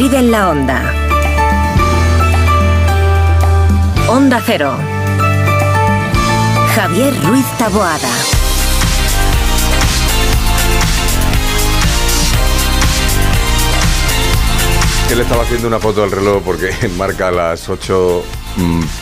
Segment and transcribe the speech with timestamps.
[0.00, 0.94] Madrid en la onda.
[4.08, 4.74] Onda Cero.
[6.74, 8.08] Javier Ruiz Taboada.
[15.06, 18.24] Que le estaba haciendo una foto al reloj porque marca las 8,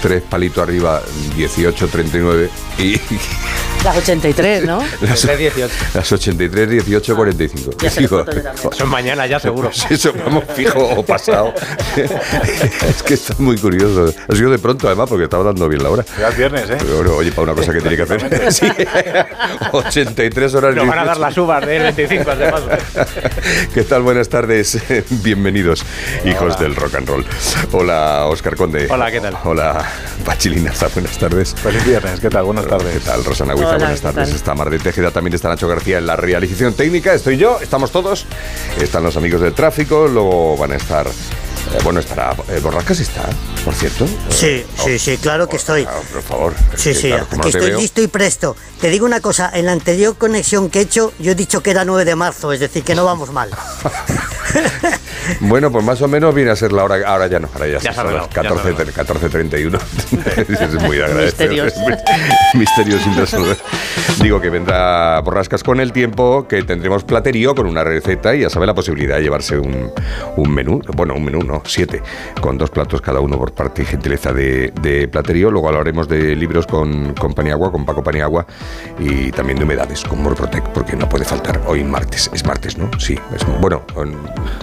[0.03, 1.01] 3 mm, palito arriba,
[1.37, 2.95] 18.39 y
[3.85, 4.83] las 83, ¿no?
[5.01, 5.75] Las, 18.
[5.95, 7.71] Las 83, 18, 45.
[7.81, 9.71] Ya Digo, Eso es mañana ya, seguro.
[9.91, 11.55] Eso vamos fijo o pasado.
[12.89, 14.13] es que está muy curioso.
[14.29, 16.05] Ha sido de pronto, además, porque estaba dando bien la hora.
[16.19, 16.79] Ya es viernes, ¿eh?
[16.79, 18.53] Pero, oye, para una cosa que tiene que hacer.
[18.53, 18.67] sí.
[19.73, 20.75] 83 horas.
[20.75, 22.63] Nos van a dar las uvas de 25, además.
[23.75, 24.03] ¿Qué tal?
[24.03, 24.79] Buenas tardes.
[25.11, 25.85] Bienvenidos,
[26.25, 27.25] hijos del rock and roll.
[27.73, 28.87] Hola, Oscar Conde.
[28.91, 29.37] Hola, ¿qué tal?
[29.45, 29.85] Hola,
[30.25, 30.73] Pachilina.
[30.95, 31.55] Buenas tardes.
[31.55, 32.21] Feliz viernes.
[32.21, 32.45] ¿Qué tal?
[32.45, 32.93] Buenas tardes.
[32.95, 34.35] ¿Qué tal, Rosana buenas tardes.
[34.35, 37.15] Está Mar de Tejeda, también está Nacho García en la realización técnica.
[37.15, 38.27] Estoy yo, estamos todos.
[38.81, 41.07] Están los amigos del tráfico, luego van a estar
[41.73, 42.35] eh, bueno, estará.
[42.49, 43.29] Eh, ¿Borrascas está,
[43.65, 44.07] por cierto?
[44.31, 45.87] Sí, eh, sí, sí, claro que oh, estoy.
[45.89, 46.55] Ah, por favor.
[46.77, 48.57] Sí, sí, aquí estoy listo y presto.
[48.81, 51.71] Te digo una cosa, en la anterior conexión que he hecho, yo he dicho que
[51.71, 53.51] era 9 de marzo, es decir, que no vamos mal.
[55.41, 56.97] bueno, pues más o menos viene a ser la hora.
[57.07, 59.81] Ahora ya no, ahora ya, ya son las 14.31.
[60.77, 61.65] es muy agradecido.
[61.65, 61.75] Misterios.
[62.55, 63.57] Misterios sin resolver.
[64.23, 68.51] Digo que vendrá borrascas con el tiempo, que tendremos platerío con una receta y ya
[68.51, 69.93] sabe la posibilidad de llevarse un,
[70.37, 70.81] un menú.
[70.95, 72.03] Bueno, un menú, no, siete,
[72.41, 75.51] con dos platos cada uno por parte y gentileza de, de platerío.
[75.51, 78.47] Luego hablaremos de libros con, con Paniagua, con Paco Paniagua
[78.99, 82.31] y también de humedades con Morprotec, porque no puede faltar hoy martes.
[82.33, 82.91] Es martes, ¿no?
[82.99, 83.19] Sí.
[83.35, 83.83] Es, bueno,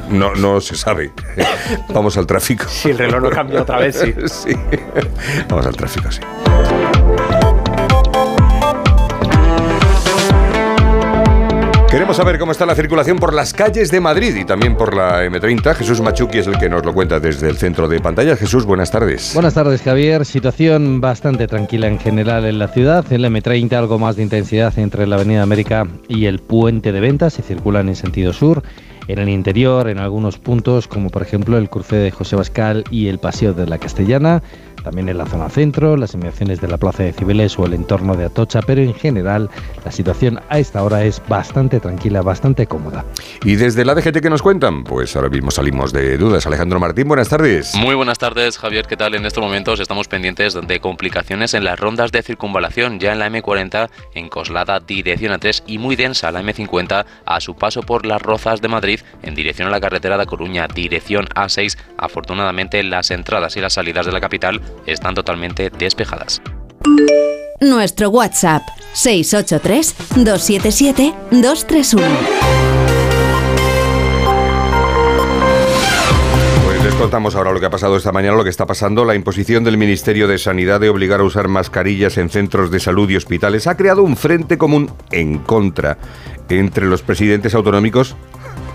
[0.10, 1.12] no, no se sabe.
[1.90, 2.66] Vamos al tráfico.
[2.68, 4.14] Si el reloj no cambia otra vez, sí.
[4.28, 4.56] sí.
[5.50, 6.22] Vamos al tráfico, sí.
[12.06, 15.26] Queremos saber cómo está la circulación por las calles de Madrid y también por la
[15.26, 15.74] M30.
[15.74, 18.38] Jesús Machuqui es el que nos lo cuenta desde el centro de pantalla.
[18.38, 19.32] Jesús, buenas tardes.
[19.34, 20.24] Buenas tardes, Javier.
[20.24, 23.12] Situación bastante tranquila en general en la ciudad.
[23.12, 27.00] En la M30 algo más de intensidad entre la Avenida América y el puente de
[27.00, 27.34] ventas.
[27.34, 28.62] Se circulan en sentido sur.
[29.08, 33.08] En el interior, en algunos puntos, como por ejemplo el cruce de José Bascal y
[33.08, 34.44] el Paseo de la Castellana
[34.86, 38.16] también en la zona centro, las inmediaciones de la Plaza de Cibeles o el entorno
[38.16, 39.50] de Atocha, pero en general
[39.84, 43.04] la situación a esta hora es bastante tranquila, bastante cómoda.
[43.44, 44.84] ¿Y desde la DGT qué nos cuentan?
[44.84, 46.46] Pues ahora mismo salimos de dudas.
[46.46, 47.74] Alejandro Martín, buenas tardes.
[47.76, 49.16] Muy buenas tardes, Javier, ¿qué tal?
[49.16, 53.30] En estos momentos estamos pendientes de complicaciones en las rondas de circunvalación, ya en la
[53.30, 58.06] M40 en Coslada, dirección a 3 y muy densa la M50 a su paso por
[58.06, 61.76] las Rozas de Madrid en dirección a la carretera de Coruña, dirección A6.
[61.98, 66.42] Afortunadamente las entradas y las salidas de la capital están totalmente despejadas.
[67.62, 68.64] Nuestro WhatsApp
[68.94, 72.08] 683 277 231.
[76.66, 79.06] Pues Les contamos ahora lo que ha pasado esta mañana, lo que está pasando.
[79.06, 83.10] La imposición del Ministerio de Sanidad de obligar a usar mascarillas en centros de salud
[83.10, 85.98] y hospitales ha creado un frente común en contra
[86.50, 88.16] entre los presidentes autonómicos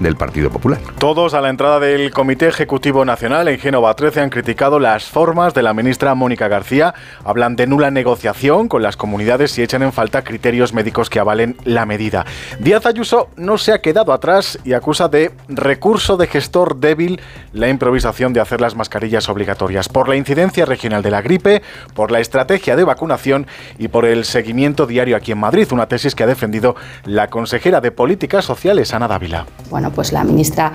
[0.01, 0.81] del Partido Popular.
[0.99, 5.55] Todos a la entrada del Comité Ejecutivo Nacional en Génova 13 han criticado las formas
[5.55, 6.95] de la ministra Mónica García.
[7.25, 11.57] Hablan de nula negociación con las comunidades y echan en falta criterios médicos que avalen
[11.65, 12.27] la medida.
[12.59, 17.21] Díaz Ayuso no se ha quedado atrás y acusa de recurso de gestor débil
[17.53, 21.63] la improvisación de hacer las mascarillas obligatorias por la incidencia regional de la gripe,
[21.95, 23.47] por la estrategia de vacunación
[23.79, 27.81] y por el seguimiento diario aquí en Madrid, una tesis que ha defendido la consejera
[27.81, 29.47] de Políticas Sociales, Ana Dávila.
[29.69, 30.73] Bueno, pues la ministra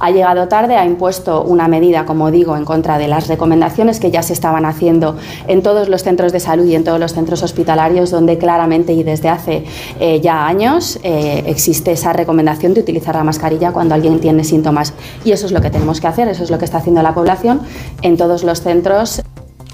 [0.00, 4.10] ha llegado tarde, ha impuesto una medida, como digo, en contra de las recomendaciones que
[4.10, 7.42] ya se estaban haciendo en todos los centros de salud y en todos los centros
[7.42, 9.64] hospitalarios, donde claramente y desde hace
[9.98, 14.94] eh, ya años eh, existe esa recomendación de utilizar la mascarilla cuando alguien tiene síntomas.
[15.24, 17.14] Y eso es lo que tenemos que hacer, eso es lo que está haciendo la
[17.14, 17.60] población
[18.02, 19.22] en todos los centros.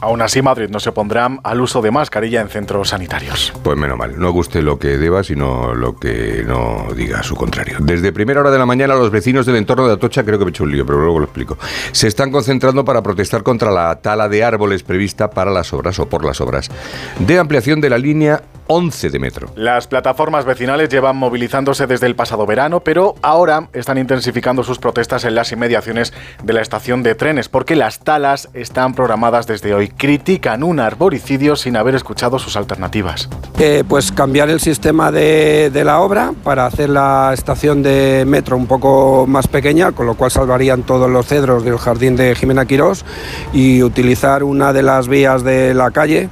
[0.05, 3.55] Aún así, Madrid no se opondrá al uso de mascarilla en centros sanitarios.
[3.63, 7.79] Pues menos mal, no guste lo que deba, sino lo que no diga su contrario.
[7.81, 10.51] Desde primera hora de la mañana, los vecinos del entorno de Atocha, creo que me
[10.51, 11.57] he hecho un lío, pero luego lo explico,
[11.93, 16.07] se están concentrando para protestar contra la tala de árboles prevista para las obras o
[16.07, 16.71] por las obras
[17.19, 19.49] de ampliación de la línea 11 de metro.
[19.57, 25.25] Las plataformas vecinales llevan movilizándose desde el pasado verano, pero ahora están intensificando sus protestas
[25.25, 26.13] en las inmediaciones
[26.43, 29.89] de la estación de trenes, porque las talas están programadas desde hoy.
[29.97, 33.29] Critican un arboricidio sin haber escuchado sus alternativas.
[33.59, 38.57] Eh, pues cambiar el sistema de, de la obra para hacer la estación de metro
[38.57, 42.67] un poco más pequeña, con lo cual salvarían todos los cedros del jardín de Jimena
[42.67, 43.05] Quirós
[43.53, 46.29] y utilizar una de las vías de la calle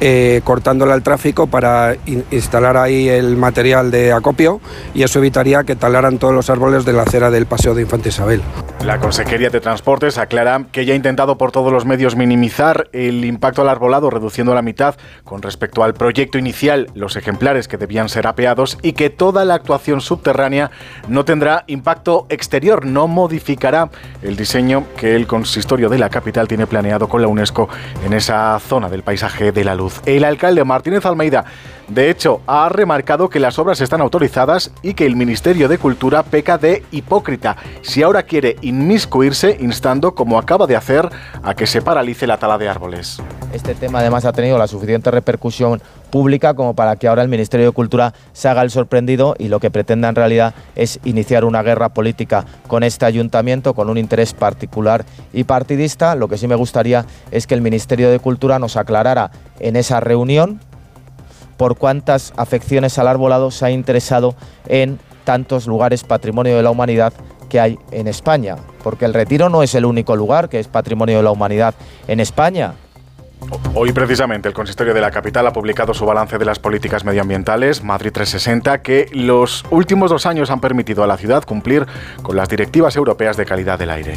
[0.00, 1.96] eh, cortándole al tráfico para
[2.30, 4.60] instalar ahí el material de acopio
[4.94, 8.08] y eso evitaría que talaran todos los árboles de la acera del Paseo de Infante
[8.08, 8.42] Isabel.
[8.84, 13.24] La Consejería de Transportes aclara que ya ha intentado por todos los medios minimizar el
[13.24, 17.78] impacto al arbolado, reduciendo a la mitad con respecto al proyecto inicial los ejemplares que
[17.78, 20.70] debían ser apeados y que toda la actuación subterránea
[21.08, 23.90] no tendrá impacto exterior, no modificará
[24.22, 27.68] el diseño que el consistorio de la capital tiene planeado con la UNESCO
[28.04, 29.83] en esa zona del paisaje de la luz.
[30.06, 31.44] El alcalde Martínez Almeida
[31.88, 36.22] de hecho, ha remarcado que las obras están autorizadas y que el Ministerio de Cultura
[36.22, 41.10] peca de hipócrita si ahora quiere inmiscuirse instando, como acaba de hacer,
[41.42, 43.18] a que se paralice la tala de árboles.
[43.52, 47.66] Este tema además ha tenido la suficiente repercusión pública como para que ahora el Ministerio
[47.66, 51.62] de Cultura se haga el sorprendido y lo que pretenda en realidad es iniciar una
[51.62, 56.14] guerra política con este ayuntamiento con un interés particular y partidista.
[56.14, 59.30] Lo que sí me gustaría es que el Ministerio de Cultura nos aclarara
[59.60, 60.60] en esa reunión
[61.56, 64.34] por cuántas afecciones al arbolado se ha interesado
[64.66, 67.12] en tantos lugares patrimonio de la humanidad
[67.48, 71.16] que hay en España, porque el retiro no es el único lugar que es patrimonio
[71.18, 71.74] de la humanidad
[72.08, 72.74] en España.
[73.74, 77.82] Hoy precisamente el consistorio de la capital ha publicado su balance de las políticas medioambientales,
[77.82, 81.86] Madrid 360, que los últimos dos años han permitido a la ciudad cumplir
[82.22, 84.16] con las directivas europeas de calidad del aire.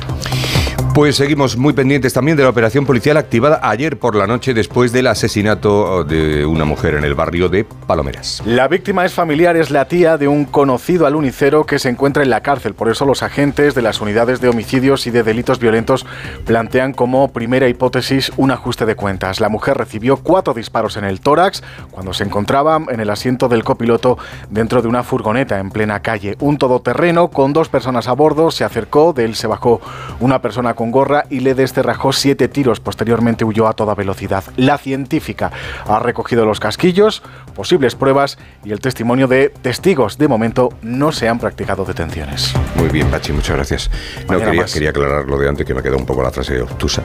[0.97, 4.91] Pues seguimos muy pendientes también de la operación policial activada ayer por la noche después
[4.91, 8.41] del asesinato de una mujer en el barrio de Palomeras.
[8.45, 12.31] La víctima es familiar, es la tía de un conocido alunicero que se encuentra en
[12.31, 12.73] la cárcel.
[12.73, 16.03] Por eso los agentes de las unidades de homicidios y de delitos violentos
[16.45, 19.39] plantean como primera hipótesis un ajuste de cuentas.
[19.39, 23.63] La mujer recibió cuatro disparos en el tórax cuando se encontraba en el asiento del
[23.63, 24.17] copiloto
[24.49, 26.35] dentro de una furgoneta en plena calle.
[26.39, 29.79] Un todoterreno con dos personas a bordo se acercó, de él se bajó
[30.19, 32.79] una persona con gorra y le desterrajó siete tiros.
[32.79, 34.43] Posteriormente huyó a toda velocidad.
[34.55, 35.51] La científica
[35.85, 37.23] ha recogido los casquillos,
[37.55, 40.17] posibles pruebas y el testimonio de testigos.
[40.17, 42.53] De momento no se han practicado detenciones.
[42.75, 43.91] Muy bien, Pachi, muchas gracias.
[44.29, 47.03] No, quería, quería, aclarar lo de antes que me quedó un poco la frase obtusa.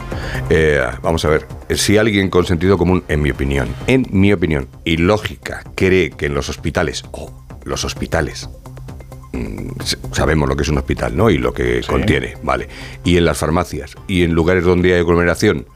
[0.50, 4.68] Eh, vamos a ver, si alguien con sentido común, en mi opinión, en mi opinión,
[4.84, 7.30] y lógica, cree que en los hospitales, o
[7.64, 8.48] los hospitales,
[10.12, 11.30] sabemos lo que es un hospital, ¿no?
[11.30, 12.68] Y lo que contiene, vale.
[13.04, 15.66] Y en las farmacias y en lugares donde hay aglomeración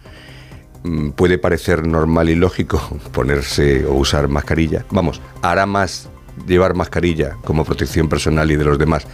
[0.85, 2.81] mm, puede parecer normal y lógico
[3.13, 4.85] ponerse o usar mascarilla.
[4.91, 6.09] Vamos, hará más
[6.47, 9.07] llevar mascarilla como protección personal y de los demás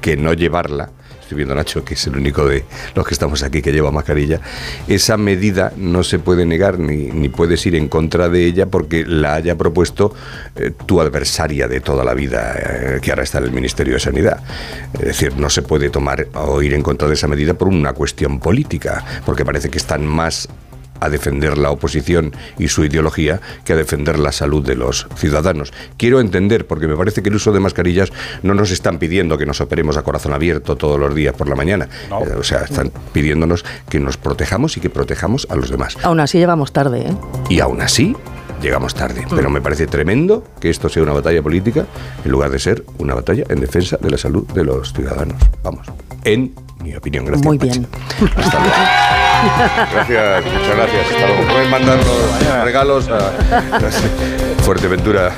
[0.00, 0.90] que no llevarla
[1.30, 2.64] estoy viendo a Nacho, que es el único de
[2.96, 4.40] los que estamos aquí que lleva mascarilla,
[4.88, 9.04] esa medida no se puede negar ni, ni puedes ir en contra de ella porque
[9.06, 10.12] la haya propuesto
[10.56, 14.00] eh, tu adversaria de toda la vida, eh, que ahora está en el Ministerio de
[14.00, 14.42] Sanidad.
[14.94, 17.92] Es decir, no se puede tomar o ir en contra de esa medida por una
[17.92, 20.48] cuestión política, porque parece que están más
[21.00, 25.72] a defender la oposición y su ideología que a defender la salud de los ciudadanos.
[25.96, 28.12] Quiero entender, porque me parece que el uso de mascarillas
[28.42, 31.56] no nos están pidiendo que nos operemos a corazón abierto todos los días por la
[31.56, 31.88] mañana.
[32.10, 35.96] Eh, o sea, están pidiéndonos que nos protejamos y que protejamos a los demás.
[36.02, 37.16] Aún así llegamos tarde, ¿eh?
[37.48, 38.16] Y aún así
[38.62, 39.24] llegamos tarde.
[39.28, 39.52] Pero mm.
[39.52, 41.86] me parece tremendo que esto sea una batalla política
[42.24, 45.36] en lugar de ser una batalla en defensa de la salud de los ciudadanos.
[45.62, 45.86] Vamos,
[46.24, 47.24] en mi opinión.
[47.24, 47.46] Gracias.
[47.46, 47.86] Muy bien.
[48.36, 48.74] Hasta luego.
[49.92, 51.06] Gracias, muchas gracias.
[51.10, 51.42] Hasta luego.
[51.52, 53.18] Pueden mandarnos regalos a
[54.62, 55.30] Fuerteventura.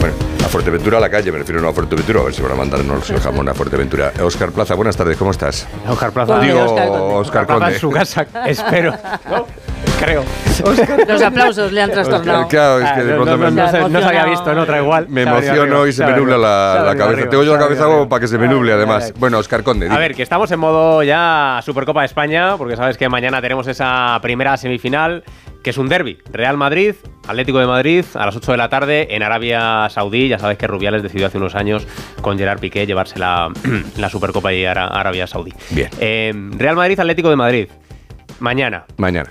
[0.00, 2.52] Bueno, a Fuerteventura a la calle, me refiero no a Fuerteventura, a ver si van
[2.52, 4.12] a mandarnos el jamón a Fuerteventura.
[4.22, 5.66] Oscar Plaza, buenas tardes, ¿cómo estás?
[5.88, 6.38] Oscar Plaza.
[6.40, 6.74] Digo,
[7.16, 7.72] Oscar Conde.
[7.74, 8.94] en su casa, espero.
[10.00, 10.24] Creo.
[11.08, 12.48] Los aplausos le han trastornado.
[12.48, 15.06] Claro, es que de pronto no, no, no, se había visto en otra igual.
[15.08, 17.28] Me emociono y se me nubla la, la cabeza.
[17.28, 19.12] Tengo yo la cabeza como para que se me nuble, además.
[19.18, 19.88] Bueno, Oscar Conde.
[19.88, 23.66] A ver, que estamos en modo ya Supercopa de España, porque sabes que mañana tenemos
[23.66, 25.24] esa primera semifinal
[25.64, 26.18] que es un derby.
[26.30, 26.94] Real Madrid,
[27.26, 30.28] Atlético de Madrid, a las 8 de la tarde en Arabia Saudí.
[30.28, 31.86] Ya sabes que Rubiales decidió hace unos años
[32.20, 33.50] con Gerard Piqué llevarse la,
[33.96, 35.54] la Supercopa y a Arabia Saudí.
[35.70, 35.88] Bien.
[35.98, 37.68] Eh, Real Madrid, Atlético de Madrid.
[38.40, 38.84] Mañana.
[38.98, 39.30] Mañana.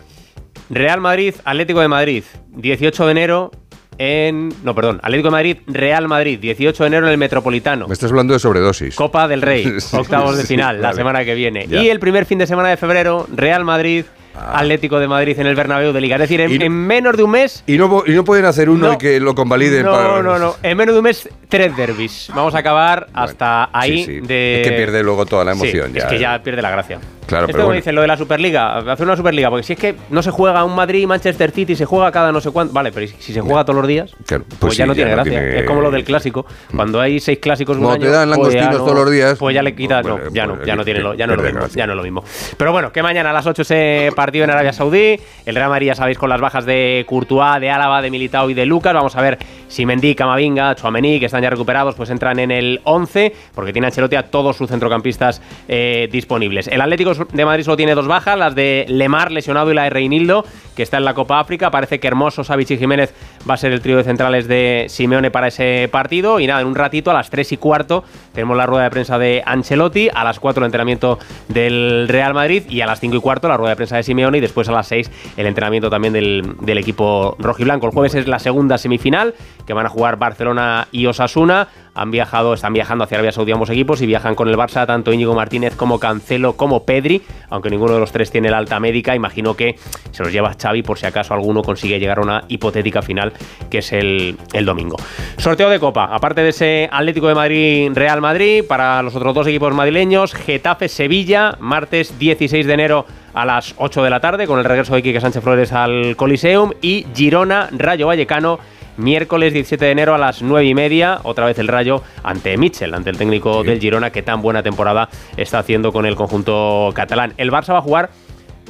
[0.74, 3.52] Real Madrid, Atlético de Madrid, 18 de enero
[3.98, 4.54] en.
[4.64, 5.00] No, perdón.
[5.04, 7.88] Atlético de Madrid, Real Madrid, 18 de enero en el Metropolitano.
[7.88, 8.96] Me estás hablando de sobredosis.
[8.96, 11.68] Copa del Rey, octavos de final, la semana que viene.
[11.70, 14.06] Y el primer fin de semana de febrero, Real Madrid.
[14.36, 14.62] Ah.
[14.62, 16.16] Atlético de Madrid en el Bernabéu de Liga.
[16.16, 17.64] Es decir, en, menos de un mes.
[17.68, 19.86] Y no, y no pueden hacer uno y que lo convaliden.
[19.86, 20.24] No, para...
[20.24, 20.56] no, no.
[20.64, 22.32] En menos de un mes, tres derbis.
[22.34, 24.62] Vamos a acabar hasta ahí de.
[24.62, 25.96] Es que pierde luego toda la emoción.
[25.96, 27.00] Es que ya pierde la gracia.
[27.26, 27.76] Claro, Esto pero me bueno.
[27.78, 30.64] dicen lo de la Superliga, hacer una Superliga, porque si es que no se juega
[30.64, 33.64] un Madrid Manchester City, se juega cada no sé cuánto, vale, pero si se juega
[33.64, 35.32] todos los días, Claro, pues, pues ya no tiene no gracia.
[35.40, 38.30] tiene- Es como lo del clásico, cuando hay seis clásicos un Cuando año, te dan
[38.30, 40.56] pues ya langostinos no- todos los días, pues ya le quita, pues, no, ya no,
[40.56, 41.78] pues, ya no tiene lo, ya no es lo mismo, gracia.
[41.80, 42.24] ya no es lo mismo.
[42.58, 45.88] Pero bueno, que mañana a las 8 ese partido en Arabia Saudí, el Real Madrid
[45.88, 49.16] ya sabéis con las bajas de Courtois, de Álava, de Militao y de Lucas, vamos
[49.16, 49.38] a ver
[49.68, 53.88] si Mendy, Camavinga, Chouameni, que están ya recuperados, pues entran en el 11, porque tiene
[53.88, 56.68] Ancelotti a todos sus centrocampistas eh, disponibles.
[56.68, 59.90] El Atlético de Madrid solo tiene dos bajas, las de Lemar lesionado y la de
[59.90, 61.72] Reinildo, que está en la Copa África.
[61.72, 63.14] Parece que Hermoso, Savic y Jiménez
[63.50, 66.40] va a ser el trío de centrales de Simeone para ese partido.
[66.40, 68.04] Y nada, en un ratito, a las 3 y cuarto,
[68.34, 72.64] tenemos la rueda de prensa de Ancelotti, a las 4 el entrenamiento del Real Madrid
[72.70, 74.72] y a las 5 y cuarto la rueda de prensa de Simeone y después a
[74.72, 77.88] las 6 el entrenamiento también del, del equipo rojiblanco.
[77.88, 79.34] El jueves es la segunda semifinal
[79.66, 81.68] que van a jugar Barcelona y Osasuna.
[81.96, 85.14] Han viajado, están viajando hacia Arabia Saudí ambos equipos y viajan con el Barça tanto
[85.14, 89.16] Íñigo Martínez como Cancelo como Pedri, aunque ninguno de los tres tiene la alta médica.
[89.16, 89.76] Imagino que
[90.12, 93.34] se los lleva Xavi por si acaso alguno consigue llegar a una hipotética final
[93.70, 94.98] que es el, domingo.
[95.38, 99.48] Sorteo de Copa, aparte de ese Atlético de Madrid Real Madrid, para los otros dos
[99.48, 104.60] equipos madrileños, Getafe Sevilla, martes 16 de enero a las 8 de la tarde con
[104.60, 108.60] el regreso de Quique Sánchez Flores al Coliseum y Girona Rayo Vallecano
[108.98, 112.94] miércoles 17 de enero a las 9 y media, otra vez el Rayo ante Mitchell,
[112.94, 117.34] ante el técnico del Girona que tan buena temporada está haciendo con el conjunto catalán.
[117.38, 118.10] El Barça va a jugar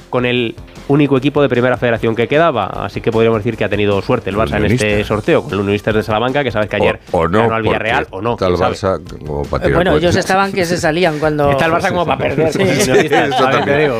[0.10, 0.56] con el
[0.88, 4.30] único equipo de primera federación que quedaba, así que podríamos decir que ha tenido suerte
[4.30, 7.20] el Barça en este sorteo con el Unionistas de Salamanca, que sabes que ayer o,
[7.20, 8.34] o no, ganó al Villarreal o no.
[8.34, 8.54] Está el.
[8.54, 11.52] Barça como para Eh, tirar Bueno, ellos estaban que se salían cuando...
[11.52, 12.60] Está el Barça como para perder Sí.
[12.60, 13.36] los unionistas,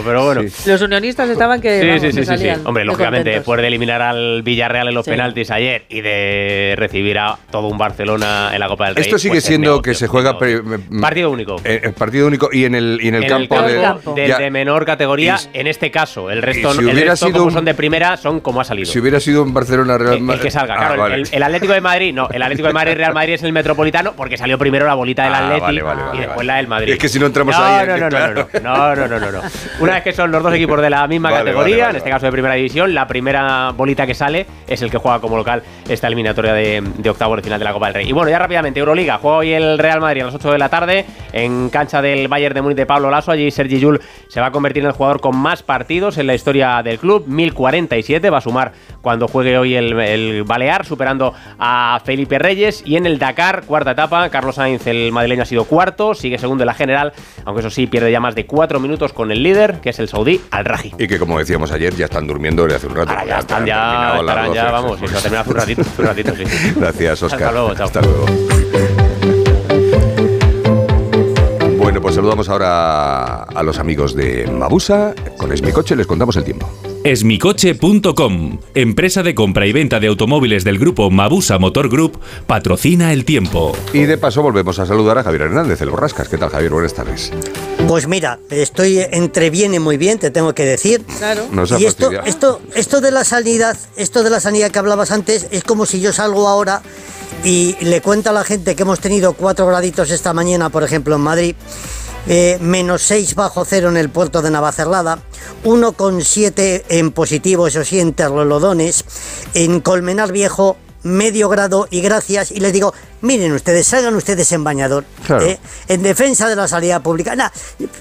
[0.06, 0.42] pero bueno.
[0.66, 2.26] Los unionistas estaban que Sí, vamos, sí, se sí, sí, sí.
[2.26, 3.40] salían Hombre, lógicamente, contentos.
[3.42, 5.12] después de eliminar al Villarreal en los Sí.
[5.12, 9.04] penaltis ayer y de recibir a todo un Barcelona en la Copa del Rey.
[9.06, 10.38] Esto sigue pues es siendo negocio, que se juega
[11.02, 11.56] partido único.
[11.64, 14.50] Eh, eh, partido único y en el, y en el en campo, el de- ya-
[14.50, 16.30] menor categoría, Y- en este caso.
[16.30, 18.92] El resto, si el resto sido como un- son de primera, son como ha salido.
[18.92, 20.42] Si hubiera sido un Barcelona Real El- el, Madrid.
[20.42, 20.94] que salga, Ah, claro.
[20.94, 21.16] el- vale.
[21.16, 22.28] el, el Atlético de Madrid, no.
[22.32, 25.34] El Atlético de Madrid, Real Madrid es el metropolitano porque salió primero la bolita del
[25.34, 26.94] Ah, Atleti vale, vale, vale, y después la del Madrid.
[26.94, 28.48] Es que si no entramos no, ahí, No, no, no, claro.
[28.64, 29.42] no, no, no, no, no.
[29.80, 32.32] Una vez que son los dos equipos de la misma categoría, en este caso de
[32.32, 36.54] primera división, la primera bolita que sale es el que juega como local esta eliminatoria
[36.54, 38.10] de, de octavos de final de la Copa del Rey.
[38.10, 39.18] Y bueno, ya rápidamente, Euroliga.
[39.18, 42.54] Juega hoy el Real Madrid a las 8 de la tarde en cancha del Bayern
[42.56, 43.32] de Múnich de Pablo Lasso.
[43.32, 46.34] Allí Sergi Yul se va a convertir en el jugador con más partidos en la
[46.34, 48.30] historia del club, 1047.
[48.30, 52.84] Va a sumar cuando juegue hoy el, el Balear, superando a Felipe Reyes.
[52.86, 56.64] Y en el Dakar, cuarta etapa, Carlos Sainz, el madrileño, ha sido cuarto, sigue segundo
[56.64, 57.14] en la general,
[57.46, 60.08] aunque eso sí, pierde ya más de cuatro minutos con el líder, que es el
[60.08, 60.94] saudí Al Raji.
[60.98, 63.12] Y que como decíamos ayer, ya están durmiendo desde hace un rato.
[63.12, 66.02] Ahora ya están, ya, estarán ya, 12, vamos, eso ha terminado hace un ratito, hace
[66.02, 66.46] un ratito, sí.
[66.46, 66.74] sí.
[66.80, 67.42] Gracias, Oscar.
[67.42, 67.86] Hasta luego, chao.
[67.86, 69.03] Hasta luego.
[71.84, 75.14] Bueno, pues saludamos ahora a los amigos de Mabusa.
[75.36, 76.72] Con Esmicoche les contamos el tiempo.
[77.04, 83.26] Esmicoche.com, empresa de compra y venta de automóviles del grupo Mabusa Motor Group, patrocina el
[83.26, 83.74] tiempo.
[83.92, 86.30] Y de paso volvemos a saludar a Javier Hernández, el Borrascas.
[86.30, 86.72] ¿Qué tal, Javier?
[86.72, 87.34] Buenas tardes.
[87.86, 91.04] Pues mira, estoy entreviene muy bien, te tengo que decir.
[91.18, 91.48] Claro.
[91.52, 92.30] Nos ha y esto, fastidiado.
[92.30, 96.00] esto, esto de la sanidad, esto de la sanidad que hablabas antes, es como si
[96.00, 96.82] yo salgo ahora
[97.44, 101.16] y le cuento a la gente que hemos tenido cuatro graditos esta mañana, por ejemplo,
[101.16, 101.56] en Madrid.
[102.28, 105.20] eh, menos 6 bajo cero en el puerto de Navacerrada,
[105.66, 109.04] 1,7 en positivo, eso sí, en Terlolodones,
[109.54, 114.64] en Colmenar Viejo, medio grado y gracias, y les digo, miren ustedes, salgan ustedes en
[114.64, 115.46] bañador, Claro.
[115.46, 115.60] ¿eh?
[115.88, 117.36] en defensa de la sanidad pública.
[117.36, 117.50] Nah,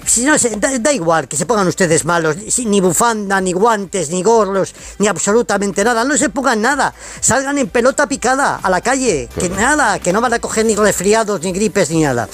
[0.06, 4.10] si no, se- da, da igual que se pongan ustedes malos, ni bufanda, ni guantes,
[4.10, 6.04] ni gorros, ni absolutamente nada.
[6.04, 6.94] No se pongan nada.
[7.20, 9.28] Salgan en pelota picada a la calle.
[9.38, 12.28] Que nada, que no van a coger ni resfriados, ni gripes, ni nada.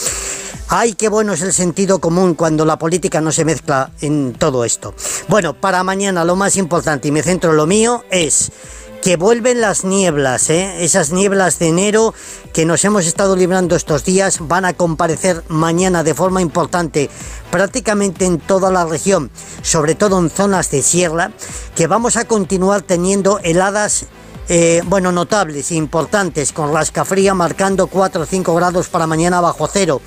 [0.70, 4.66] Ay, qué bueno es el sentido común cuando la política no se mezcla en todo
[4.66, 4.94] esto.
[5.28, 8.52] Bueno, para mañana lo más importante, y me centro en lo mío, es
[9.02, 10.84] que vuelven las nieblas, ¿eh?
[10.84, 12.14] esas nieblas de enero
[12.52, 17.10] que nos hemos estado librando estos días van a comparecer mañana de forma importante
[17.50, 19.30] prácticamente en toda la región,
[19.62, 21.32] sobre todo en zonas de sierra,
[21.74, 24.06] que vamos a continuar teniendo heladas
[24.48, 30.00] eh, bueno, notables, importantes, con rascafría marcando 4 o 5 grados para mañana bajo cero.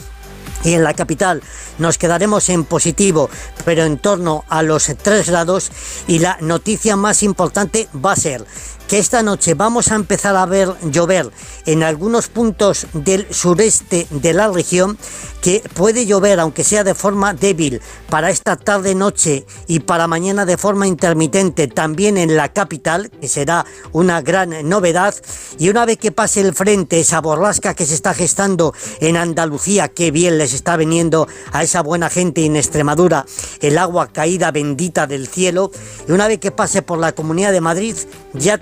[0.64, 1.42] Y en la capital
[1.80, 3.30] nos quedaremos en positivo,
[3.66, 5.72] pero en torno a los 3 grados.
[6.08, 8.46] Y la noticia más importante va a ser
[8.92, 11.32] que esta noche vamos a empezar a ver llover
[11.66, 14.98] en algunos puntos del sureste de la región,
[15.42, 20.58] que puede llover, aunque sea de forma débil, para esta tarde-noche y para mañana de
[20.58, 25.16] forma intermitente, también en la capital, que será una gran novedad.
[25.58, 29.88] Y una vez que pase el frente, esa borrasca que se está gestando en Andalucía,
[29.88, 33.26] que bien les está viniendo a esa buena gente en Extremadura
[33.62, 35.72] el agua caída bendita del cielo.
[36.10, 37.96] Y una vez que pase por la Comunidad de Madrid,
[38.34, 38.58] ya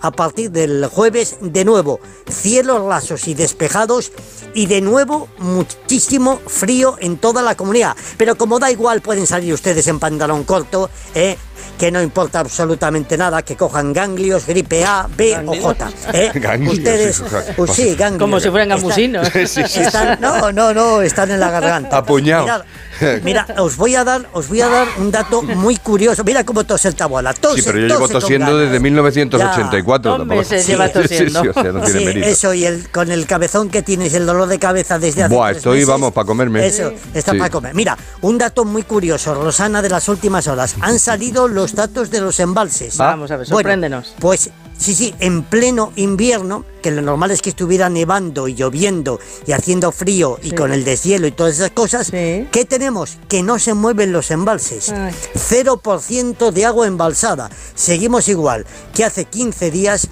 [0.00, 4.12] a partir del jueves de nuevo cielos rasos y despejados
[4.54, 7.96] y de nuevo muchísimo frío en toda la comunidad.
[8.16, 11.36] Pero como da igual, pueden salir ustedes en pantalón corto, ¿eh?
[11.78, 15.90] Que no importa absolutamente nada, que cojan ganglios, gripe A, B o J.
[16.12, 16.30] ¿eh?
[16.34, 17.22] Ganglios, Ustedes, sí,
[17.56, 18.20] pues sí, ganglios.
[18.20, 19.28] Como si fueran Están- gamusinos.
[19.32, 19.80] Sí, sí, sí.
[19.80, 21.96] están- no, no, no, están en la garganta.
[21.98, 22.62] Apuñados.
[23.24, 26.22] Mira, os voy a dar, os voy a dar un dato muy curioso.
[26.22, 27.34] Mira cómo tose el tabuala.
[27.34, 30.12] Tose, Sí, pero yo llevo tosiendo desde 1984.
[30.12, 30.18] Ya.
[30.18, 31.42] tampoco- Dos meses lleva Sí, sí, tosiendo.
[31.42, 32.26] sí, o sea, no tiene Sí, mérito.
[32.28, 35.48] eso y el con el cabezón que tienes, el dolor de cabeza desde hace Buah,
[35.48, 35.88] tres estoy, meses.
[35.88, 36.64] vamos, pa' comerme.
[36.66, 37.38] Eso, está Sí.
[37.38, 37.74] para comer.
[37.74, 40.76] Mira, un dato muy curioso, Rosana, de las últimas horas.
[40.80, 42.96] Han salido los datos de los embalses.
[42.96, 44.14] Vamos a ver, Bueno, sorpréndenos.
[44.18, 49.20] pues sí, sí, en pleno invierno, que lo normal es que estuviera nevando y lloviendo
[49.46, 50.56] y haciendo frío y Sí.
[50.56, 53.18] con el deshielo y todas esas cosas, ¿qué tenemos?
[53.28, 54.88] Que no se mueven los embalses.
[54.90, 55.14] Ay.
[55.34, 57.48] 0% de agua embalsada.
[57.76, 60.08] Seguimos igual que hace 15 días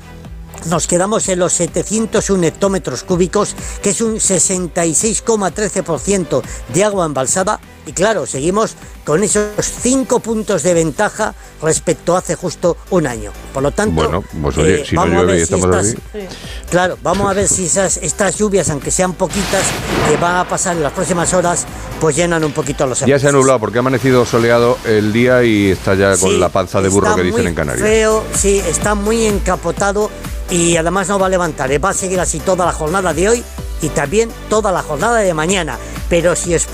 [0.68, 6.42] nos quedamos en los 701 hectómetros cúbicos, que es un 66,13%
[6.72, 7.58] de agua embalsada.
[7.86, 9.48] Y claro, seguimos con esos
[9.82, 13.32] 5 puntos de ventaja respecto a hace justo un año.
[13.54, 15.54] Por lo tanto, Bueno, pues oye, eh, si no vamos a llueve ver y si
[15.54, 16.36] estamos estas- aquí.
[16.70, 19.64] Claro, vamos a ver si esas, estas lluvias, aunque sean poquitas,
[20.08, 21.64] que van a pasar en las próximas horas,
[22.00, 25.42] pues llenan un poquito los Ya se ha nublado porque ha amanecido soleado el día
[25.42, 27.86] y está ya con Sí, la panza de burro que dicen en Canarias.
[27.86, 30.10] Feo, sí, está muy encapotado
[30.50, 31.72] y además no va a levantar.
[31.72, 33.44] eh, Va a seguir así toda la jornada de hoy
[33.82, 35.78] y también toda la jornada de mañana.
[36.08, 36.66] Pero si os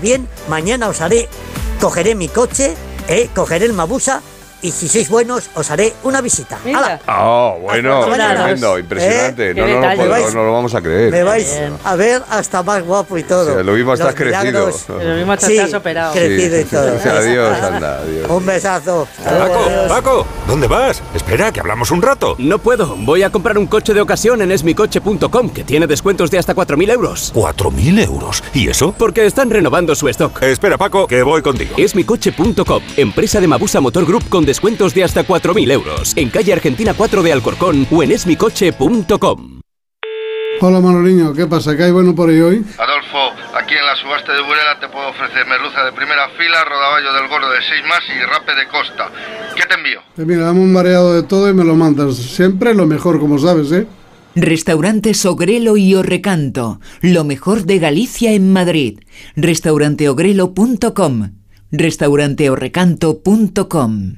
[0.00, 1.28] bien, mañana os haré,
[1.80, 2.74] cogeré mi coche,
[3.08, 4.22] eh, cogeré el Mabusa
[4.64, 6.58] y si sois buenos os haré una visita.
[6.64, 6.98] ¡Hala!
[7.06, 8.34] Oh, bueno, Hasta mañana.
[8.44, 8.80] tremendo, ¿Eh?
[8.80, 9.54] impresionante.
[9.54, 11.10] Qué No, no, no, vais- no lo vamos a creer.
[11.12, 13.50] Me vais a ver hasta más guapo y todo.
[13.52, 14.42] O sea, lo mismo estás Los crecido.
[14.44, 14.84] milagros.
[14.88, 16.12] Lo mismo hasta Sí, operado.
[16.14, 16.96] crecido y todo.
[16.96, 18.26] O sea, adiós, anda, adiós.
[18.30, 19.06] Un besazo.
[19.22, 19.88] Paco, adiós.
[19.88, 21.02] Paco, ¿dónde vas?
[21.14, 22.34] Espera, que hablamos un rato.
[22.38, 26.38] No puedo, voy a comprar un coche de ocasión en esmicoche.com, que tiene descuentos de
[26.38, 27.32] hasta 4.000 euros.
[27.34, 28.42] ¿4.000 euros?
[28.54, 28.94] ¿Y eso?
[28.96, 30.42] Porque están renovando su stock.
[30.42, 31.74] Espera, Paco, que voy contigo.
[31.76, 36.12] Esmicoche.com, empresa de Mabusa Motor Group con descuentos de hasta 4.000 euros.
[36.14, 39.60] En calle Argentina 4 de Alcorcón o en esmicoche.com.
[40.60, 41.76] Hola Manoliño, ¿qué pasa?
[41.76, 42.64] ¿Qué hay bueno por ahí hoy?
[42.78, 47.12] Adolfo, aquí en la subasta de Burela te puedo ofrecer merluza de primera fila, rodaballo
[47.12, 49.10] del gordo de 6 más y rape de costa.
[49.56, 50.00] ¿Qué te envío?
[50.14, 52.14] Pues mira, dame un mareado de todo y me lo mandas.
[52.14, 53.88] Siempre lo mejor, como sabes, ¿eh?
[54.36, 59.00] Restaurante Ogrelo y Orrecanto, lo mejor de Galicia en Madrid.
[59.34, 61.30] Restauranteogrelo.com,
[61.78, 64.14] restauranteorrecanto.com.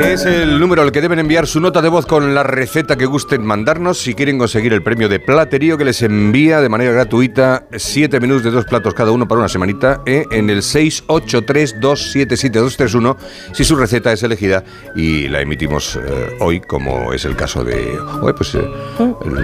[0.00, 2.96] Que es el número al que deben enviar su nota de voz con la receta
[2.96, 6.92] que gusten mandarnos si quieren conseguir el premio de platerío que les envía de manera
[6.92, 13.16] gratuita 7 menús de dos platos cada uno para una semanita eh, en el 683277231
[13.52, 14.62] si su receta es elegida
[14.94, 16.00] y la emitimos eh,
[16.40, 17.98] hoy como es el caso de
[18.36, 18.62] pues, eh,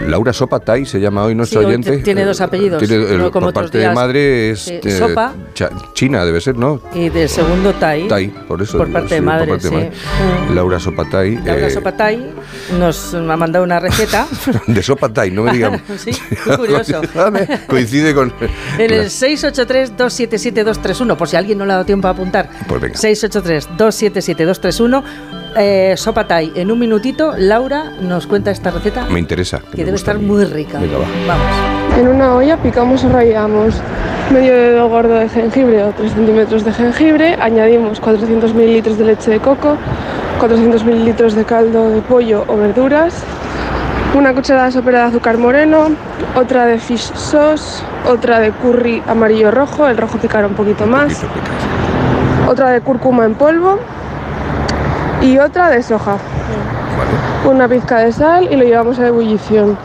[0.07, 1.99] Laura Sopa Tai se llama hoy nuestro Sí, oyente.
[1.99, 5.33] tiene dos apellidos, Tiene, no como por parte de madre es Sí, Sopa.
[5.95, 6.81] China debe ser, ¿no?
[6.95, 8.09] Y del segundo Tai.
[8.09, 8.79] Tai, por eso.
[8.79, 9.75] Por digo, parte de sí, madre, parte de sí.
[9.75, 9.90] madre.
[10.52, 11.37] Laura Sopatay.
[11.44, 12.33] Laura eh, Sopatay
[12.78, 14.26] nos ha mandado una receta.
[14.66, 15.83] de Sopatay, no me digan.
[15.96, 16.11] sí,
[16.57, 17.02] curioso.
[17.66, 18.33] Coincide con.
[18.78, 22.48] En el 683-277-231, por si alguien no le ha dado tiempo a apuntar.
[22.68, 22.94] Pues venga.
[22.96, 25.02] 683-277-231.
[25.57, 26.52] Eh, sopa Thai.
[26.57, 29.61] En un minutito, Laura nos cuenta esta receta Me interesa.
[29.61, 30.80] que me debe estar muy rica.
[30.80, 31.07] Venga, va.
[31.28, 31.46] Vamos.
[31.98, 33.80] En una olla picamos o rallamos
[34.33, 39.30] medio dedo gordo de jengibre o 3 centímetros de jengibre, añadimos 400 mililitros de leche
[39.30, 39.76] de coco,
[40.44, 43.14] 400 mililitros de caldo de pollo o verduras,
[44.14, 45.87] una cucharada sopera de azúcar moreno,
[46.37, 51.22] otra de fish sauce, otra de curry amarillo rojo, el rojo picará un poquito más,
[52.46, 53.78] otra de cúrcuma en polvo
[55.22, 56.18] y otra de soja.
[57.50, 59.78] Una pizca de sal y lo llevamos a ebullición.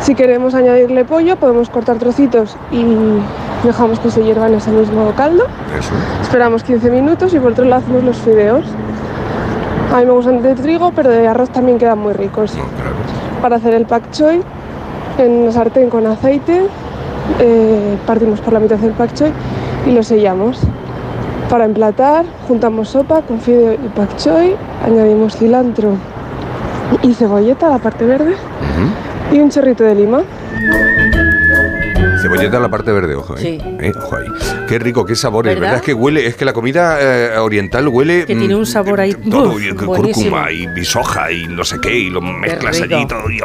[0.00, 2.84] Si queremos añadirle pollo, podemos cortar trocitos y
[3.64, 5.46] dejamos que se hierva en ese mismo caldo.
[5.78, 5.94] Eso.
[6.20, 8.66] Esperamos 15 minutos y por otro lado hacemos los fideos.
[9.92, 12.52] A mí me gustan de trigo, pero de arroz también quedan muy ricos.
[13.40, 14.42] Para hacer el pak choi,
[15.18, 16.66] en una sartén con aceite,
[17.40, 19.32] eh, partimos por la mitad del pak choi
[19.86, 20.60] y lo sellamos.
[21.48, 25.92] Para emplatar, juntamos sopa con fideo y pak choi, añadimos cilantro
[27.02, 28.34] y cebolleta, la parte verde,
[29.32, 30.22] y un chorrito de lima.
[32.26, 33.40] Cebolleta en la parte verde, ojo, ¿eh?
[33.40, 33.58] Sí.
[33.80, 34.26] Eh, ojo ahí.
[34.68, 35.54] Qué rico, qué sabores.
[35.54, 35.60] ¿Verdad?
[35.60, 35.76] ¿Verdad?
[35.76, 38.26] Es que huele, es que la comida eh, oriental huele.
[38.26, 39.14] Que tiene mm, un sabor ahí.
[39.14, 43.02] todo, uf, y cúrcuma y, y soja y no sé qué, y lo mezclas allí
[43.02, 43.30] y todo.
[43.30, 43.42] y-.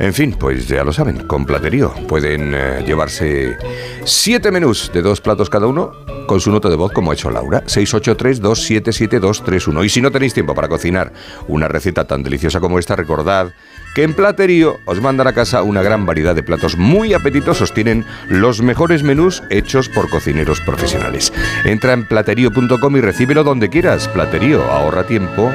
[0.00, 3.56] En fin, pues ya lo saben, con platerío pueden eh, llevarse
[4.04, 5.92] siete menús de dos platos cada uno
[6.26, 9.84] con su nota de voz como ha hecho Laura, 683-277-231.
[9.84, 11.12] Y si no tenéis tiempo para cocinar
[11.48, 13.52] una receta tan deliciosa como esta, recordad
[13.94, 17.72] que en Platerío os mandan a casa una gran variedad de platos muy apetitosos.
[17.72, 21.32] Tienen los mejores menús hechos por cocineros profesionales.
[21.64, 24.08] Entra en platerío.com y recíbelo donde quieras.
[24.08, 25.50] Platerío, ahorra tiempo,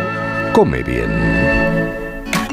[0.53, 1.48] come bien.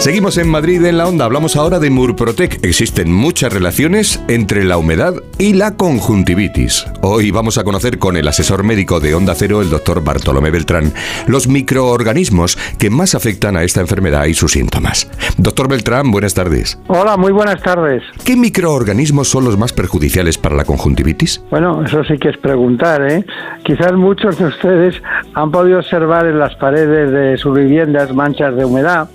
[0.00, 1.26] Seguimos en Madrid en la onda.
[1.26, 2.64] Hablamos ahora de Murprotec.
[2.64, 6.86] Existen muchas relaciones entre la humedad y la conjuntivitis.
[7.02, 10.94] Hoy vamos a conocer con el asesor médico de Onda Cero, el doctor Bartolomé Beltrán,
[11.26, 15.06] los microorganismos que más afectan a esta enfermedad y sus síntomas.
[15.36, 16.80] Doctor Beltrán, buenas tardes.
[16.86, 18.02] Hola, muy buenas tardes.
[18.24, 21.44] ¿Qué microorganismos son los más perjudiciales para la conjuntivitis?
[21.50, 23.22] Bueno, eso sí que es preguntar, ¿eh?
[23.64, 24.94] Quizás muchos de ustedes
[25.34, 29.10] han podido observar en las paredes de sus viviendas manchas de humedad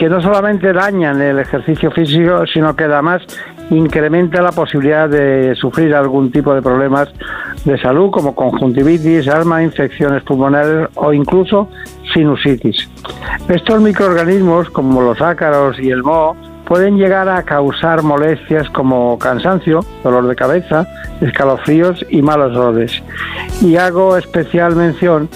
[0.00, 3.20] que no solamente dañan el ejercicio físico, sino que además
[3.68, 7.10] incrementa la posibilidad de sufrir algún tipo de problemas
[7.66, 11.68] de salud como conjuntivitis, asma, infecciones pulmonares o incluso
[12.14, 12.88] sinusitis.
[13.46, 16.34] Estos microorganismos, como los ácaros y el moho,
[16.64, 20.88] pueden llegar a causar molestias como cansancio, dolor de cabeza,
[21.20, 23.02] escalofríos y malos olores.
[23.60, 25.28] Y hago especial mención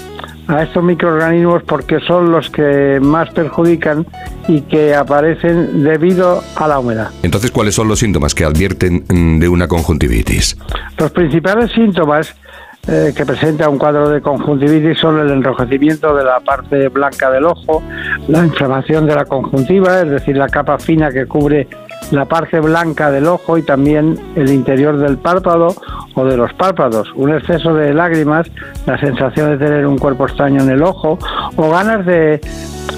[0.47, 4.05] a estos microorganismos porque son los que más perjudican
[4.47, 7.11] y que aparecen debido a la humedad.
[7.23, 10.57] Entonces, ¿cuáles son los síntomas que advierten mm, de una conjuntivitis?
[10.97, 12.35] Los principales síntomas
[12.87, 17.45] eh, que presenta un cuadro de conjuntivitis son el enrojecimiento de la parte blanca del
[17.45, 17.81] ojo,
[18.27, 21.67] la inflamación de la conjuntiva, es decir, la capa fina que cubre
[22.11, 25.67] la parte blanca del ojo y también el interior del párpado
[26.13, 28.49] o de los párpados, un exceso de lágrimas,
[28.85, 31.17] la sensación de tener un cuerpo extraño en el ojo
[31.55, 32.39] o ganas de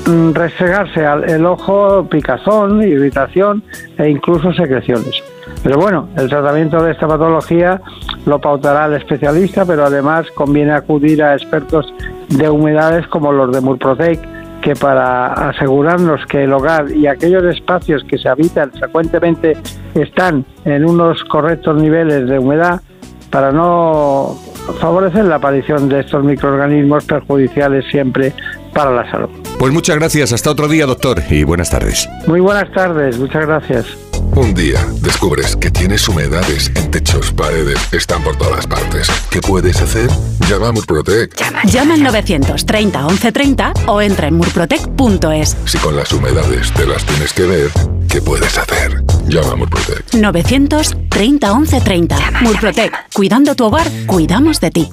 [0.07, 3.63] mm, restregarse el ojo, picazón, irritación
[3.97, 5.23] e incluso secreciones.
[5.63, 7.81] Pero bueno, el tratamiento de esta patología
[8.25, 11.93] lo pautará el especialista, pero además conviene acudir a expertos
[12.29, 14.36] de humedades como los de Murprotec,
[14.67, 19.55] que para asegurarnos que el hogar y aquellos espacios que se habitan frecuentemente
[19.95, 22.81] están en unos correctos niveles de humedad,
[23.29, 24.37] para no
[24.81, 28.33] favorecer la aparición de estos microorganismos perjudiciales siempre
[28.73, 29.29] para la salud.
[29.57, 30.33] Pues muchas gracias.
[30.33, 32.09] Hasta otro día, doctor, y buenas tardes.
[32.27, 34.06] Muy buenas tardes, muchas gracias.
[34.37, 39.07] Un día descubres que tienes humedades en techos, paredes, están por todas partes.
[39.31, 40.11] ¿Qué puedes hacer?
[40.47, 41.33] Llama a Murprotec.
[41.65, 45.57] Llama al 930 1130 o entra en murprotec.es.
[45.65, 47.71] Si con las humedades te las tienes que ver,
[48.07, 49.03] ¿qué puedes hacer?
[49.27, 50.13] Llama a Murprotec.
[50.13, 52.31] 930 1130.
[52.41, 52.93] Murprotec.
[53.13, 54.89] Cuidando tu hogar, cuidamos de ti.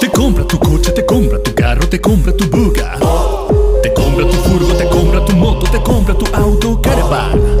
[0.00, 2.96] Te compra tu coche, te compra tu carro, te compra tu buga.
[3.82, 7.60] Te compra tu furgo, te compra tu moto, te compra tu auto Caravan.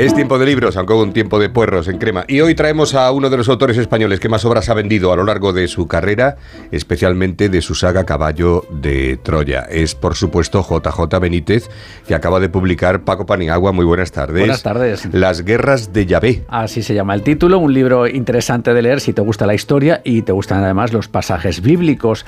[0.00, 2.24] Es tiempo de libros, aunque un tiempo de puerros en crema.
[2.26, 5.16] Y hoy traemos a uno de los autores españoles que más obras ha vendido a
[5.16, 6.38] lo largo de su carrera,
[6.72, 9.66] especialmente de su saga Caballo de Troya.
[9.70, 11.68] Es, por supuesto, JJ Benítez,
[12.08, 13.72] que acaba de publicar Paco Paniagua.
[13.72, 14.38] Muy buenas tardes.
[14.38, 15.06] Buenas tardes.
[15.12, 16.44] Las guerras de Yahvé.
[16.48, 20.00] Así se llama el título, un libro interesante de leer si te gusta la historia
[20.02, 22.24] y te gustan además los pasajes bíblicos.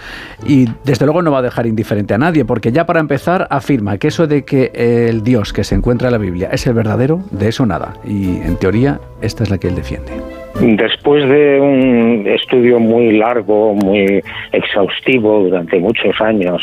[0.46, 3.96] Y desde luego no va a dejar indiferente a nadie, porque ya para empezar afirma
[3.96, 4.72] que eso de que
[5.08, 7.94] el Dios que se encuentra en la Biblia es el verdadero, de eso nada.
[8.04, 10.41] Y en teoría, esta es la que él defiende.
[10.60, 16.62] Después de un estudio muy largo, muy exhaustivo durante muchos años,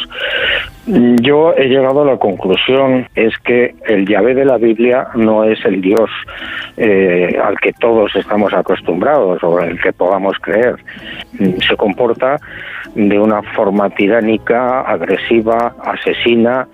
[1.21, 5.63] yo he llegado a la conclusión es que el Yahvé de la Biblia no es
[5.65, 6.09] el Dios
[6.77, 10.77] eh, al que todos estamos acostumbrados o el que podamos creer.
[11.67, 12.37] Se comporta
[12.95, 16.67] de una forma tiránica, agresiva, asesina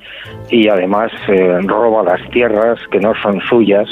[0.50, 3.88] y además eh, roba las tierras que no son suyas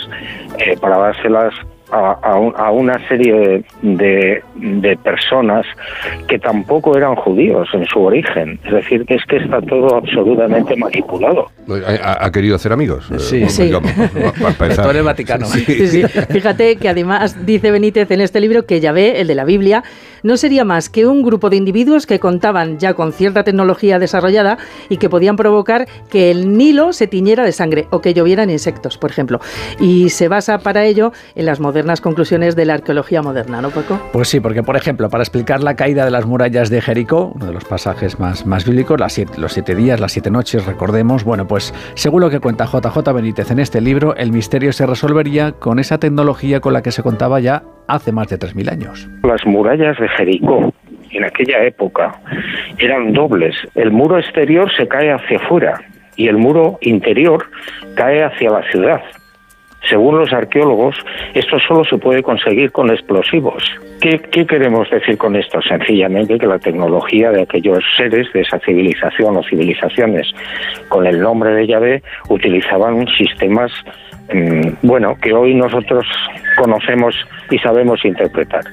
[0.59, 1.53] eh, para dárselas
[1.91, 5.65] a, a, un- a una serie de, de personas
[6.27, 8.59] que tampoco eran judíos en su origen.
[8.65, 11.47] Es decir, que es que está todo absolutamente manipulado.
[12.03, 13.07] ¿Ha, ha querido hacer amigos?
[13.17, 13.43] Sí.
[13.43, 13.63] Eh, Sí.
[13.65, 13.91] digamos,
[14.57, 15.45] para- el Vaticano.
[15.47, 15.63] Sí.
[15.65, 16.03] Sí, sí.
[16.29, 19.83] Fíjate que además dice Benítez en este libro que Yahvé, el de la Biblia,
[20.23, 24.57] no sería más que un grupo de individuos que contaban ya con cierta tecnología desarrollada
[24.89, 28.97] y que podían provocar que el Nilo se tiñera de sangre o que llovieran insectos,
[28.97, 29.39] por ejemplo.
[29.79, 33.99] Y se basa para ello en las modernas conclusiones de la arqueología moderna, ¿no, Paco?
[34.13, 37.47] Pues sí, porque por ejemplo, para explicar la caída de las murallas de Jericó, uno
[37.47, 41.23] de los pasajes más, más bíblicos, las siete- los siete días, las siete noches, recordemos,
[41.23, 45.53] bueno, pues según lo que cuenta JJ Benítez en este libro, el misterio se resolvería
[45.53, 49.09] con esa tecnología con la que se contaba ya hace más de 3.000 años.
[49.23, 50.73] Las murallas de Jericó
[51.11, 52.19] en aquella época
[52.77, 53.55] eran dobles.
[53.75, 55.81] El muro exterior se cae hacia afuera
[56.15, 57.45] y el muro interior
[57.95, 59.01] cae hacia la ciudad.
[59.89, 60.95] Según los arqueólogos,
[61.33, 63.63] esto solo se puede conseguir con explosivos.
[64.01, 65.61] ¿Qué, qué queremos decir con esto?
[65.61, 70.27] Sencillamente que la tecnología de aquellos seres de esa civilización o civilizaciones
[70.89, 73.71] con el nombre de Yahvé utilizaban sistemas,
[74.33, 76.05] mm, bueno, que hoy nosotros
[76.55, 77.15] conocemos
[77.49, 78.63] y sabemos interpretar.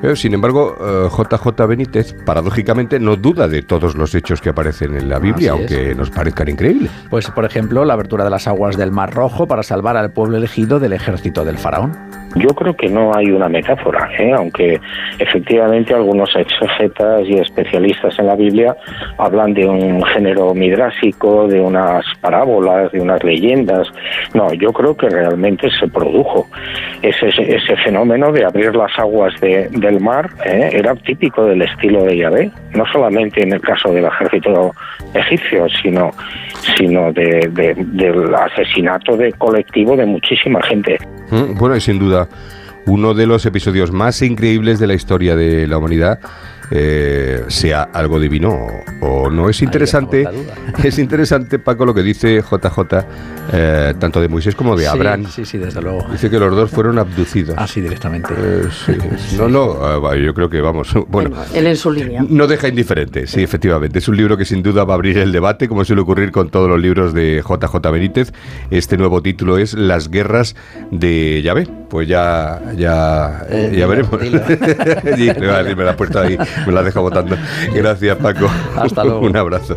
[0.00, 4.96] Pero, sin embargo, eh, JJ Benítez, paradójicamente, no duda de todos los hechos que aparecen
[4.96, 5.72] en la Biblia, Así es.
[5.72, 6.90] aunque nos parezcan increíbles.
[7.10, 10.36] Pues por ejemplo, la abertura de las aguas del Mar Rojo para salvar al pueblo
[10.36, 11.92] elegido del ejército del faraón.
[12.36, 14.32] Yo creo que no hay una metáfora, ¿eh?
[14.36, 14.78] aunque
[15.18, 18.76] efectivamente algunos exegetas y especialistas en la Biblia
[19.16, 23.88] hablan de un género midrásico, de unas parábolas, de unas leyendas.
[24.34, 26.46] No, yo creo que realmente se produjo
[27.22, 30.70] ese, ese fenómeno de abrir las aguas de- del mar, ¿eh?
[30.72, 34.74] era típico del estilo de Yahvé, no solamente en el caso del ejército
[35.14, 36.10] egipcio, sino,
[36.76, 40.98] sino de- de- del asesinato de colectivo de muchísima gente.
[41.30, 42.28] Mm, Bueno, y sin duda,
[42.86, 46.18] uno de los episodios más increíbles de la historia de la humanidad,
[46.70, 48.50] eh, sea algo divino
[49.00, 49.48] o, o no.
[49.48, 50.26] Es interesante,
[50.82, 52.78] es interesante, Paco, lo que dice JJ,
[53.52, 55.26] eh, tanto de Moisés como de Sí, Abraham.
[55.30, 56.06] Sí, sí, desde luego.
[56.10, 57.54] Dice que los dos fueron abducidos.
[57.58, 58.34] Así directamente.
[58.36, 59.36] Eh, sí.
[59.38, 60.92] No, no, eh, va, yo creo que vamos.
[61.08, 62.22] Bueno, Él en su línea.
[62.28, 63.98] no deja indiferente, sí, efectivamente.
[63.98, 66.50] Es un libro que sin duda va a abrir el debate, como suele ocurrir con
[66.50, 68.32] todos los libros de JJ Benítez.
[68.70, 70.54] Este nuevo título es Las guerras
[70.90, 71.66] de Yahvé.
[71.88, 74.20] Pues ya, ya, Eh, eh, ya dilo, veremos.
[74.20, 74.40] dilo.
[75.16, 77.36] Sí, me va a decir, me la has puesto ahí, me la deja votando.
[77.72, 78.50] Gracias, Paco.
[78.76, 79.20] Hasta luego.
[79.20, 79.76] Un abrazo.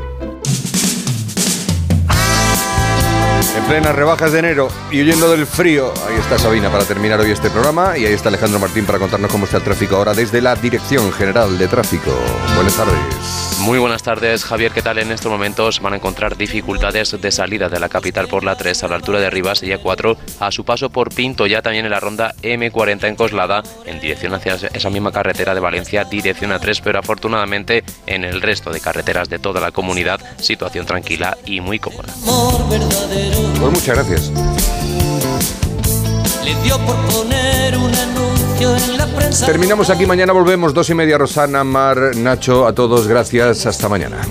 [3.58, 7.32] En plenas rebajas de enero y huyendo del frío, ahí está Sabina para terminar hoy
[7.32, 10.41] este programa y ahí está Alejandro Martín para contarnos cómo está el tráfico ahora desde
[10.41, 12.12] la Dirección General de Tráfico.
[12.56, 13.41] Buenas tardes.
[13.62, 14.71] Muy buenas tardes, Javier.
[14.71, 14.97] ¿Qué tal?
[14.97, 18.84] En estos momentos van a encontrar dificultades de salida de la capital por la 3
[18.84, 21.91] a la altura de Rivas y A4 a su paso por Pinto, ya también en
[21.91, 26.82] la ronda M40 en Coslada, en dirección hacia esa misma carretera de Valencia, dirección A3,
[26.84, 31.78] pero afortunadamente en el resto de carreteras de toda la comunidad, situación tranquila y muy
[31.78, 32.12] cómoda.
[32.67, 34.32] Pues muchas gracias.
[36.43, 37.93] Le dio por poner un
[39.45, 44.21] Terminamos aquí, mañana volvemos, dos y media, Rosana, Mar, Nacho, a todos, gracias, hasta mañana.